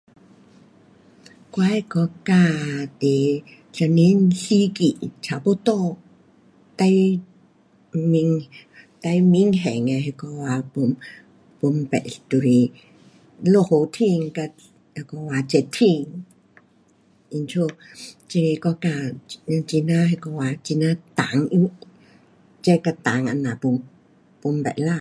[1.51, 2.31] 我的国家，
[2.99, 2.99] 是
[3.75, 5.95] 一年四季差不多
[6.75, 7.21] 最
[7.91, 8.47] 明，
[8.99, 10.63] 最明显的那个啊
[11.61, 12.47] 分别就是
[13.51, 14.43] 落雨天跟
[14.95, 16.07] 那个啊热天。
[17.29, 17.53] 因此
[18.27, 18.89] 这个国家
[19.45, 20.99] 很呀那个啊，很呀湿，
[22.63, 23.59] 热跟湿这样
[24.41, 24.89] 分别啦。